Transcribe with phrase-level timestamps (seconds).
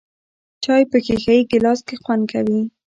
[0.63, 2.61] چای په ښیښه یې ګیلاس کې خوند کوي.